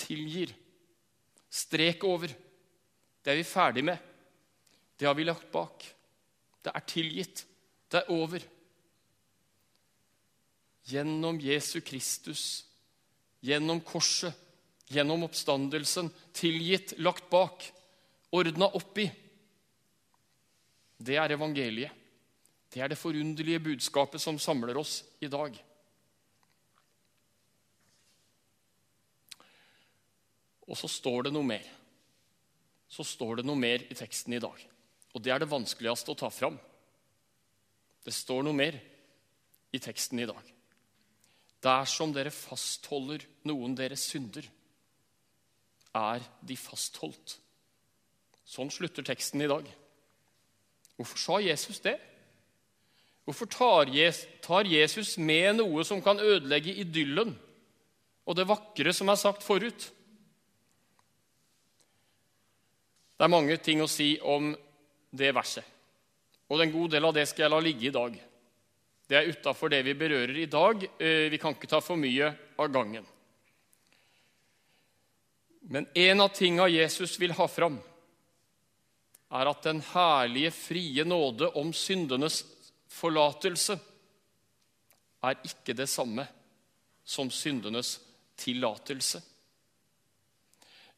tilgir. 0.02 0.52
Strek 1.52 2.04
over. 2.08 2.32
Det 3.22 3.32
er 3.32 3.38
vi 3.38 3.46
ferdig 3.46 3.84
med. 3.86 3.98
Det 4.98 5.06
har 5.08 5.14
vi 5.18 5.26
lagt 5.26 5.50
bak. 5.52 5.84
Det 6.62 6.72
er 6.74 6.86
tilgitt. 6.86 7.44
Det 7.90 8.02
er 8.02 8.12
over. 8.14 8.42
Gjennom 10.90 11.38
Jesu 11.38 11.80
Kristus, 11.86 12.64
gjennom 13.40 13.80
korset, 13.86 14.34
gjennom 14.90 15.22
oppstandelsen, 15.28 16.10
tilgitt, 16.34 16.96
lagt 16.98 17.28
bak, 17.30 17.64
ordna 18.34 18.66
opp 18.74 18.98
i. 18.98 19.06
Det 21.02 21.18
er 21.18 21.34
evangeliet. 21.36 21.98
Det 22.72 22.80
er 22.80 22.88
det 22.88 22.98
forunderlige 22.98 23.60
budskapet 23.60 24.22
som 24.22 24.38
samler 24.40 24.78
oss 24.80 25.02
i 25.20 25.28
dag. 25.30 25.54
Og 30.68 30.78
så 30.78 30.90
står 30.90 31.28
det 31.28 31.34
noe 31.34 31.46
mer. 31.46 31.64
Så 32.92 33.04
står 33.06 33.40
det 33.40 33.46
noe 33.48 33.58
mer 33.58 33.84
i 33.88 33.96
teksten 33.96 34.36
i 34.36 34.42
dag. 34.42 34.58
Og 35.12 35.22
det 35.24 35.32
er 35.32 35.42
det 35.42 35.50
vanskeligste 35.50 36.12
å 36.12 36.18
ta 36.18 36.30
fram. 36.32 36.58
Det 38.02 38.14
står 38.14 38.42
noe 38.46 38.56
mer 38.56 38.78
i 39.72 39.80
teksten 39.82 40.20
i 40.22 40.28
dag. 40.28 40.42
Dersom 41.62 42.12
dere 42.14 42.32
fastholder 42.34 43.24
noen 43.48 43.76
deres 43.78 44.08
synder, 44.10 44.46
er 45.92 46.24
de 46.40 46.56
fastholdt. 46.56 47.36
Sånn 48.48 48.72
slutter 48.72 49.04
teksten 49.06 49.44
i 49.44 49.50
dag. 49.50 49.68
Hvorfor 50.96 51.20
sa 51.20 51.38
Jesus 51.44 51.80
det? 51.84 51.98
Hvorfor 53.24 53.46
tar 53.46 54.66
Jesus 54.66 55.14
med 55.18 55.60
noe 55.60 55.84
som 55.86 56.02
kan 56.02 56.18
ødelegge 56.18 56.74
idyllen 56.82 57.36
og 58.26 58.36
det 58.38 58.48
vakre 58.50 58.94
som 58.94 59.12
er 59.12 59.20
sagt 59.20 59.44
forut? 59.46 59.86
Det 63.22 63.28
er 63.28 63.30
mange 63.30 63.54
ting 63.62 63.78
å 63.78 63.86
si 63.86 64.16
om 64.18 64.48
det 65.14 65.28
verset, 65.30 65.62
og 66.50 66.58
en 66.58 66.72
god 66.74 66.90
del 66.90 67.04
av 67.06 67.12
det 67.14 67.22
skal 67.30 67.44
jeg 67.44 67.52
la 67.52 67.60
ligge 67.62 67.86
i 67.86 67.92
dag. 67.94 68.16
Det 69.06 69.14
er 69.14 69.30
utafor 69.30 69.70
det 69.70 69.78
vi 69.86 69.94
berører 69.94 70.40
i 70.42 70.48
dag. 70.50 70.82
Eh, 70.98 71.28
vi 71.30 71.38
kan 71.38 71.54
ikke 71.54 71.70
ta 71.70 71.78
for 71.78 71.94
mye 72.02 72.32
av 72.58 72.72
gangen. 72.74 73.06
Men 75.70 75.86
en 75.94 76.26
av 76.26 76.34
tinga 76.34 76.66
Jesus 76.66 77.14
vil 77.22 77.38
ha 77.38 77.46
fram, 77.46 77.78
er 79.30 79.54
at 79.54 79.70
den 79.70 79.86
herlige, 79.92 80.50
frie 80.50 81.06
nåde 81.06 81.54
om 81.62 81.70
syndenes 81.70 82.42
forlatelse 82.90 83.78
er 85.22 85.44
ikke 85.46 85.78
det 85.78 85.86
samme 85.86 86.26
som 87.06 87.30
syndenes 87.30 88.00
tillatelse. 88.34 89.22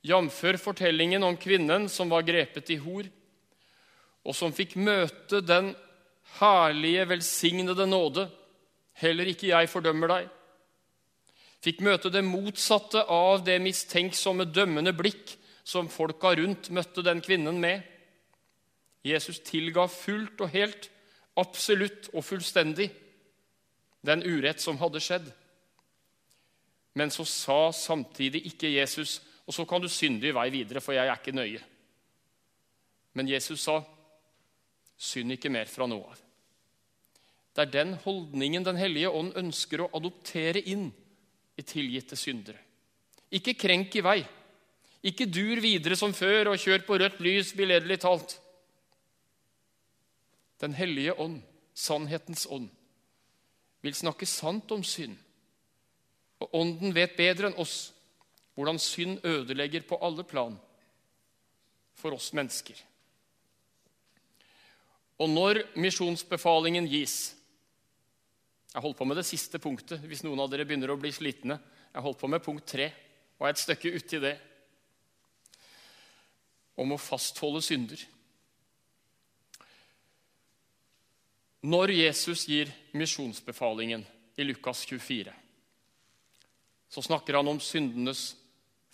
Jf. 0.04 0.60
fortellingen 0.60 1.22
om 1.24 1.36
kvinnen 1.36 1.88
som 1.88 2.10
var 2.12 2.26
grepet 2.26 2.70
i 2.70 2.76
hor, 2.76 3.06
og 4.24 4.36
som 4.36 4.52
fikk 4.52 4.76
møte 4.76 5.40
den 5.40 5.72
herlige, 6.38 7.06
velsignede 7.08 7.86
nåde. 7.88 8.26
Heller 9.00 9.28
ikke 9.32 9.48
jeg 9.48 9.70
fordømmer 9.72 10.12
deg. 10.12 10.28
Fikk 11.64 11.80
møte 11.80 12.12
det 12.12 12.24
motsatte 12.24 13.00
av 13.08 13.40
det 13.46 13.56
mistenksomme, 13.64 14.44
dømmende 14.44 14.92
blikk 14.92 15.38
som 15.64 15.88
folka 15.88 16.34
rundt 16.36 16.68
møtte 16.68 17.04
den 17.04 17.24
kvinnen 17.24 17.56
med. 17.60 17.80
Jesus 19.04 19.40
tilga 19.44 19.86
fullt 19.88 20.40
og 20.44 20.52
helt 20.52 20.90
absolutt 21.40 22.10
og 22.12 22.24
fullstendig 22.24 22.90
den 24.04 24.20
urett 24.24 24.60
som 24.60 24.76
hadde 24.80 25.00
skjedd. 25.00 25.30
Men 26.94 27.10
så 27.10 27.24
sa 27.26 27.72
samtidig 27.72 28.44
ikke 28.52 28.70
Jesus 28.70 29.18
Og 29.46 29.54
så 29.54 29.64
kan 29.68 29.82
du 29.82 29.88
synde 29.92 30.28
i 30.28 30.34
vei 30.34 30.48
videre, 30.52 30.80
for 30.80 30.96
jeg 30.96 31.06
er 31.06 31.18
ikke 31.18 31.36
nøye. 31.36 31.62
Men 33.14 33.28
Jesus 33.28 33.60
sa, 33.60 33.82
'Synd 34.96 35.32
ikke 35.32 35.50
mer 35.50 35.66
fra 35.66 35.86
nå 35.86 35.98
av'. 36.00 36.22
Det 37.54 37.62
er 37.62 37.70
den 37.70 37.94
holdningen 37.94 38.64
Den 38.64 38.76
hellige 38.76 39.10
ånd 39.10 39.32
ønsker 39.36 39.80
å 39.80 39.90
adoptere 39.94 40.60
inn 40.60 40.92
i 41.56 41.62
tilgitte 41.62 42.16
syndere. 42.16 42.58
Ikke 43.30 43.54
krenk 43.54 43.94
i 43.96 44.00
vei. 44.00 44.24
Ikke 45.02 45.26
dur 45.26 45.60
videre 45.60 45.96
som 45.96 46.12
før 46.12 46.48
og 46.52 46.58
kjør 46.58 46.86
på 46.86 46.98
rødt 46.98 47.20
lys, 47.20 47.52
billedlig 47.52 48.00
talt. 48.00 48.40
Den 50.60 50.72
hellige 50.72 51.14
ånd, 51.20 51.42
sannhetens 51.74 52.46
ånd, 52.50 52.70
vil 53.82 53.94
snakke 53.94 54.26
sant 54.26 54.70
om 54.72 54.82
synd. 54.82 55.16
Og 56.40 56.54
Ånden 56.54 56.94
vet 56.94 57.16
bedre 57.16 57.50
enn 57.50 57.58
oss 57.60 57.92
hvordan 58.54 58.78
synd 58.78 59.24
ødelegger 59.26 59.86
på 59.86 59.98
alle 60.02 60.24
plan 60.24 60.56
for 61.98 62.14
oss 62.14 62.32
mennesker. 62.36 62.78
Og 65.18 65.30
når 65.30 65.62
misjonsbefalingen 65.78 66.88
gis 66.90 67.34
Jeg 68.74 68.82
holdt 68.82 68.98
på 68.98 69.06
med 69.06 69.14
det 69.20 69.26
siste 69.28 69.60
punktet 69.62 70.02
hvis 70.02 70.24
noen 70.26 70.40
av 70.42 70.48
dere 70.50 70.64
begynner 70.66 70.90
å 70.90 70.98
bli 70.98 71.12
slitne. 71.14 71.60
Jeg 71.94 72.02
holdt 72.02 72.18
på 72.18 72.26
med 72.26 72.42
punkt 72.42 72.66
tre 72.66 72.88
og 73.38 73.46
er 73.46 73.52
et 73.54 73.60
stykke 73.62 73.92
uti 73.94 74.18
det. 74.18 74.34
Om 76.74 76.96
å 76.96 76.98
fastholde 76.98 77.62
synder. 77.62 78.00
Når 81.64 81.94
Jesus 81.94 82.44
gir 82.50 82.72
misjonsbefalingen 82.98 84.02
i 84.36 84.44
Lukas 84.44 84.82
24, 84.90 85.30
så 86.90 87.02
snakker 87.02 87.38
han 87.38 87.48
om 87.54 87.62
syndenes 87.62 88.34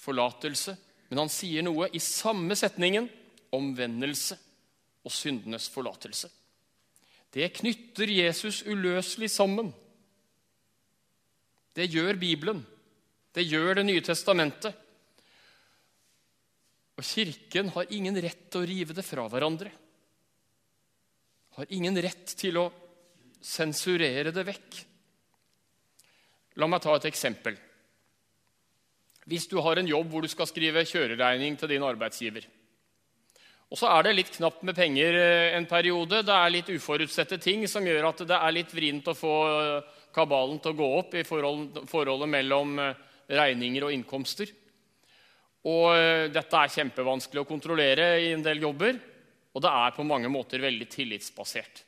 forlatelse, 0.00 0.76
men 1.10 1.22
han 1.24 1.32
sier 1.32 1.64
noe 1.66 1.88
i 1.92 2.00
samme 2.02 2.56
setningen 2.58 3.08
omvendelse 3.56 4.38
og 5.04 5.12
syndenes 5.14 5.68
forlatelse. 5.72 6.30
Det 7.30 7.46
knytter 7.60 8.10
Jesus 8.10 8.62
uløselig 8.66 9.30
sammen. 9.30 9.70
Det 11.74 11.86
gjør 11.90 12.18
Bibelen. 12.18 12.64
Det 13.32 13.44
gjør 13.46 13.76
Det 13.78 13.86
nye 13.86 14.02
testamentet. 14.02 14.74
Og 16.98 17.06
Kirken 17.06 17.70
har 17.76 17.92
ingen 17.94 18.18
rett 18.20 18.50
til 18.50 18.60
å 18.64 18.68
rive 18.68 18.96
det 18.96 19.06
fra 19.06 19.28
hverandre 19.30 19.70
har 21.60 21.72
ingen 21.76 21.96
rett 22.00 22.36
til 22.40 22.56
å 22.56 22.68
sensurere 23.40 24.32
det 24.32 24.44
vekk. 24.48 24.78
La 26.60 26.68
meg 26.70 26.80
ta 26.84 26.94
et 26.96 27.08
eksempel. 27.10 27.56
Hvis 29.28 29.48
du 29.50 29.58
har 29.60 29.78
en 29.78 29.88
jobb 29.88 30.08
hvor 30.12 30.24
du 30.24 30.30
skal 30.32 30.48
skrive 30.48 30.86
kjøreregning 30.88 31.58
til 31.60 31.74
din 31.74 31.84
arbeidsgiver, 31.84 32.46
og 33.70 33.78
så 33.78 33.86
er 33.92 34.02
det 34.02 34.16
litt 34.16 34.32
knapt 34.34 34.64
med 34.66 34.74
penger 34.74 35.14
eh, 35.14 35.52
en 35.54 35.66
periode, 35.70 36.24
det 36.26 36.34
er 36.34 36.50
litt 36.50 36.70
uforutsette 36.74 37.38
ting 37.38 37.62
som 37.70 37.86
gjør 37.86 38.08
at 38.08 38.24
det 38.26 38.38
er 38.38 38.56
litt 38.56 38.72
vrient 38.74 39.10
å 39.12 39.14
få, 39.14 39.34
kabalen 40.14 40.58
til 40.58 40.72
å 40.72 40.78
gå 40.80 40.88
opp 40.98 41.14
i 41.14 41.22
forhold, 41.26 41.84
forholdet 41.90 42.32
mellom 42.32 42.80
eh, 42.82 42.98
regninger 43.30 43.86
og 43.86 43.94
innkomster. 43.94 44.50
Og 45.70 45.86
eh, 45.94 46.26
dette 46.34 46.56
er 46.56 46.74
kjempevanskelig 46.74 47.44
å 47.44 47.48
kontrollere 47.48 48.10
i 48.24 48.32
en 48.34 48.42
del 48.42 48.64
jobber, 48.64 48.98
og 49.54 49.62
det 49.62 49.70
er 49.84 49.94
på 49.94 50.06
mange 50.08 50.30
måter 50.32 50.62
veldig 50.62 50.90
tillitsbasert. 50.90 51.84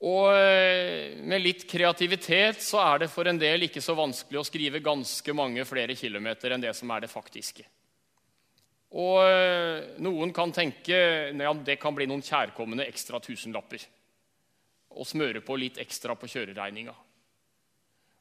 Og 0.00 0.30
eh, 0.32 1.18
med 1.28 1.42
litt 1.44 1.66
kreativitet 1.68 2.62
så 2.64 2.80
er 2.80 3.02
det 3.02 3.10
for 3.12 3.28
en 3.28 3.40
del 3.40 3.66
ikke 3.66 3.82
så 3.84 3.92
vanskelig 3.98 4.40
å 4.40 4.46
skrive 4.48 4.80
ganske 4.80 5.34
mange 5.36 5.66
flere 5.68 5.96
kilometer 5.98 6.54
enn 6.54 6.64
det 6.64 6.72
som 6.78 6.92
er 6.94 7.04
det 7.04 7.12
faktiske. 7.12 7.66
Og 8.96 9.18
eh, 9.22 9.90
noen 10.00 10.32
kan 10.34 10.54
tenke 10.56 10.96
ja, 11.36 11.52
det 11.52 11.76
kan 11.82 11.94
bli 11.94 12.08
noen 12.08 12.24
kjærkomne 12.24 12.88
ekstra 12.88 13.20
tusenlapper. 13.20 13.84
Og 14.96 15.06
smøre 15.06 15.44
på 15.44 15.60
litt 15.60 15.76
ekstra 15.78 16.16
på 16.18 16.32
kjøreregninga. 16.32 16.96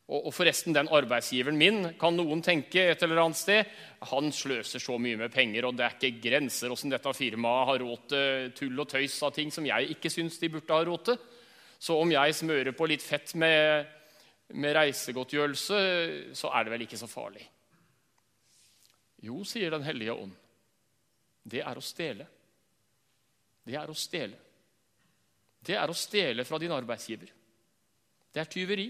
Og, 0.10 0.28
og 0.28 0.34
forresten, 0.34 0.76
den 0.76 0.90
arbeidsgiveren 0.92 1.58
min, 1.58 1.82
kan 2.02 2.16
noen 2.18 2.44
tenke 2.46 2.90
et 2.92 3.02
eller 3.06 3.24
annet 3.24 3.40
sted, 3.40 3.74
han 4.12 4.32
sløser 4.34 4.82
så 4.82 4.98
mye 5.02 5.18
med 5.22 5.32
penger, 5.32 5.70
og 5.70 5.78
det 5.78 5.86
er 5.86 5.96
ikke 5.96 6.24
grenser 6.28 6.74
åssen 6.74 6.92
dette 6.92 7.14
firmaet 7.16 7.68
har 7.70 7.84
råd 7.86 8.08
til 8.12 8.56
tull 8.58 8.82
og 8.84 8.90
tøys 8.90 9.20
av 9.24 9.36
ting 9.38 9.54
som 9.54 9.68
jeg 9.70 9.94
ikke 9.96 10.12
syns 10.12 10.42
de 10.42 10.50
burde 10.52 10.76
ha 10.76 10.86
råd 10.90 11.12
til. 11.12 11.22
Så 11.80 11.96
om 11.96 12.12
jeg 12.12 12.36
smører 12.36 12.76
på 12.76 12.88
litt 12.92 13.04
fett 13.04 13.32
med, 13.40 13.88
med 14.60 14.76
reisegodtgjørelse, 14.76 15.80
så 16.36 16.52
er 16.52 16.66
det 16.66 16.74
vel 16.76 16.86
ikke 16.86 17.00
så 17.00 17.08
farlig. 17.08 17.46
Jo, 19.24 19.42
sier 19.48 19.72
Den 19.72 19.88
hellige 19.88 20.16
ånd 20.16 20.36
det 21.50 21.64
er 21.66 21.80
å 21.80 21.84
stjele. 21.84 22.26
Det 23.66 23.76
er 23.80 23.90
å 23.90 23.96
stjele. 23.98 24.38
Det 25.60 25.76
er 25.76 25.90
å 25.90 25.98
stjele 25.98 26.46
fra 26.46 26.60
din 26.62 26.74
arbeidsgiver. 26.76 27.32
Det 28.30 28.42
er 28.42 28.52
tyveri. 28.52 28.90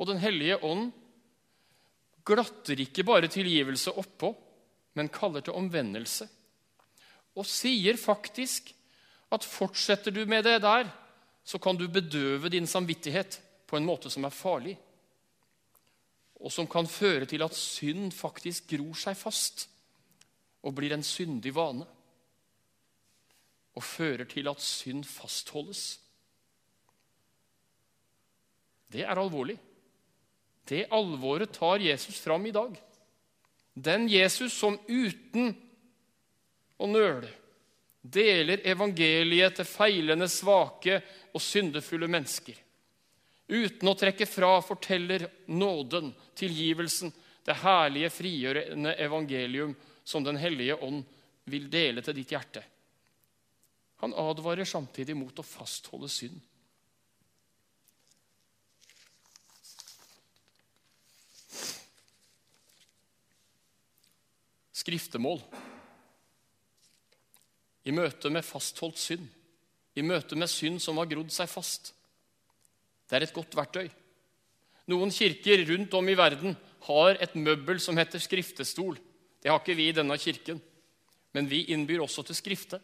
Og 0.00 0.08
Den 0.08 0.20
hellige 0.22 0.58
ånd 0.66 0.90
glatter 2.26 2.80
ikke 2.80 3.04
bare 3.06 3.30
tilgivelse 3.30 3.92
oppå, 4.00 4.32
men 4.98 5.12
kaller 5.12 5.44
til 5.44 5.56
omvendelse. 5.56 6.26
Og 7.38 7.46
sier 7.46 8.00
faktisk 8.00 8.72
at 9.30 9.46
fortsetter 9.46 10.14
du 10.14 10.24
med 10.26 10.44
det 10.44 10.58
der, 10.64 10.88
så 11.44 11.58
kan 11.58 11.76
du 11.76 11.88
bedøve 11.88 12.50
din 12.52 12.66
samvittighet 12.66 13.40
på 13.66 13.78
en 13.78 13.86
måte 13.86 14.10
som 14.10 14.24
er 14.26 14.34
farlig, 14.34 14.76
og 16.40 16.52
som 16.52 16.68
kan 16.70 16.88
føre 16.88 17.28
til 17.28 17.42
at 17.44 17.56
synd 17.56 18.12
faktisk 18.16 18.70
gror 18.72 18.96
seg 18.96 19.18
fast 19.18 19.66
og 20.64 20.76
blir 20.76 20.94
en 20.96 21.04
syndig 21.04 21.52
vane. 21.56 21.86
Og 23.76 23.84
fører 23.86 24.26
til 24.28 24.48
at 24.50 24.60
synd 24.64 25.04
fastholdes. 25.06 26.00
Det 28.90 29.04
er 29.04 29.20
alvorlig. 29.20 29.56
Det 30.68 30.88
alvoret 30.92 31.52
tar 31.54 31.82
Jesus 31.82 32.18
fram 32.18 32.46
i 32.46 32.54
dag. 32.54 32.74
Den 33.74 34.08
Jesus 34.10 34.56
som 34.56 34.78
uten 34.88 35.54
å 36.80 36.88
nøle 36.90 37.30
deler 38.00 38.62
evangeliet 38.66 39.58
til 39.58 39.68
feilende, 39.68 40.28
svake 40.28 41.00
og 41.34 41.42
syndefulle 41.42 42.08
mennesker. 42.10 42.56
Uten 43.50 43.90
å 43.90 43.96
trekke 43.98 44.26
fra 44.30 44.56
forteller 44.62 45.26
nåden, 45.50 46.12
tilgivelsen, 46.38 47.12
det 47.44 47.56
herlige, 47.64 48.12
frigjørende 48.14 48.94
evangelium 49.00 49.74
som 50.04 50.24
Den 50.24 50.36
hellige 50.36 50.76
ånd 50.76 51.02
vil 51.50 51.66
dele 51.70 52.02
til 52.02 52.14
ditt 52.14 52.30
hjerte. 52.30 52.62
Han 54.00 54.14
advarer 54.16 54.64
samtidig 54.64 55.16
mot 55.16 55.38
å 55.38 55.44
fastholde 55.44 56.08
synd. 56.08 56.38
Skriftemål. 64.80 65.42
I 67.88 67.94
møte 67.96 68.30
med 68.32 68.44
fastholdt 68.44 69.00
synd, 69.00 69.24
i 69.96 70.02
møte 70.04 70.36
med 70.38 70.50
synd 70.50 70.80
som 70.82 70.98
har 71.00 71.08
grodd 71.10 71.32
seg 71.34 71.48
fast. 71.50 71.92
Det 73.08 73.16
er 73.18 73.26
et 73.26 73.34
godt 73.34 73.56
verktøy. 73.58 73.88
Noen 74.90 75.12
kirker 75.14 75.64
rundt 75.68 75.94
om 75.96 76.08
i 76.08 76.16
verden 76.18 76.56
har 76.86 77.18
et 77.22 77.34
møbel 77.38 77.80
som 77.82 77.98
heter 77.98 78.22
skriftestol. 78.22 78.98
Det 79.40 79.50
har 79.50 79.60
ikke 79.60 79.76
vi 79.78 79.88
i 79.90 79.96
denne 79.96 80.16
kirken, 80.20 80.60
men 81.34 81.48
vi 81.48 81.64
innbyr 81.72 82.02
også 82.04 82.24
til 82.26 82.36
Skrifte. 82.36 82.80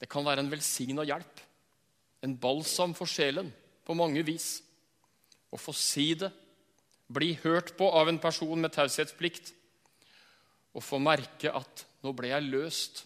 Det 0.00 0.08
kan 0.08 0.24
være 0.24 0.44
en 0.44 0.50
velsigna 0.52 1.04
hjelp, 1.04 1.40
en 2.24 2.36
balsam 2.40 2.94
for 2.96 3.10
sjelen 3.10 3.50
på 3.84 3.96
mange 3.96 4.22
vis. 4.24 4.60
Å 5.50 5.58
få 5.58 5.74
si 5.76 6.12
det, 6.14 6.30
bli 7.10 7.34
hørt 7.42 7.74
på 7.76 7.88
av 7.90 8.08
en 8.08 8.20
person 8.22 8.60
med 8.60 8.72
taushetsplikt, 8.72 9.52
og 10.72 10.84
få 10.86 11.00
merke 11.02 11.50
at 11.50 11.84
nå 12.04 12.12
ble 12.14 12.30
jeg 12.30 12.46
løst 12.46 13.04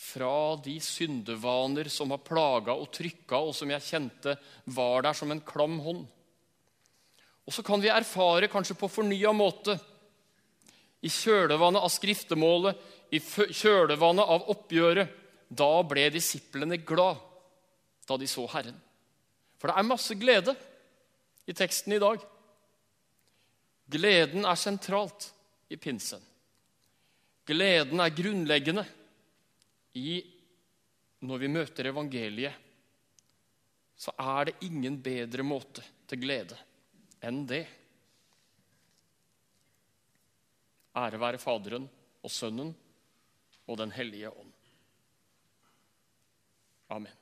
fra 0.00 0.56
de 0.64 0.78
syndevaner 0.80 1.88
som 1.92 2.10
har 2.14 2.22
plaga 2.24 2.72
og 2.72 2.88
trykka, 2.94 3.36
og 3.36 3.52
som 3.54 3.68
jeg 3.68 3.84
kjente 3.84 4.34
var 4.72 5.04
der 5.04 5.16
som 5.16 5.30
en 5.32 5.42
klam 5.44 5.76
hånd. 5.84 6.06
Og 7.44 7.52
så 7.52 7.64
kan 7.66 7.82
vi 7.82 7.90
erfare, 7.92 8.48
kanskje 8.48 8.78
på 8.80 8.88
fornya 8.88 9.32
måte, 9.36 9.76
i 11.04 11.08
kjølvannet 11.12 11.84
av 11.84 11.92
skriftemålet, 11.92 12.80
i 13.12 13.20
kjølvannet 13.20 14.32
av 14.36 14.48
oppgjøret, 14.52 15.16
da 15.50 15.70
ble 15.82 16.06
disiplene 16.14 16.78
glad 16.86 17.18
da 18.06 18.16
de 18.20 18.28
så 18.30 18.44
Herren. 18.52 18.76
For 19.58 19.68
det 19.68 19.76
er 19.76 19.88
masse 19.88 20.14
glede 20.18 20.54
i 21.50 21.54
teksten 21.56 21.96
i 21.96 22.00
dag. 22.00 22.22
Gleden 23.90 24.46
er 24.46 24.58
sentralt 24.58 25.28
i 25.70 25.76
pinsen. 25.76 26.22
Gleden 27.50 28.00
er 28.02 28.14
grunnleggende 28.14 28.86
i 29.98 30.20
når 31.26 31.42
vi 31.42 31.50
møter 31.52 31.90
evangeliet. 31.90 32.54
Så 34.00 34.14
er 34.16 34.48
det 34.48 34.60
ingen 34.64 34.96
bedre 35.04 35.44
måte 35.44 35.84
til 36.08 36.22
glede 36.22 36.56
enn 37.26 37.42
det. 37.48 37.64
Ære 40.96 41.20
være 41.20 41.40
Faderen 41.42 41.84
og 42.24 42.32
Sønnen 42.32 42.72
og 43.68 43.78
Den 43.78 43.92
hellige 43.94 44.30
ånd. 44.32 44.52
Amen. 46.90 47.19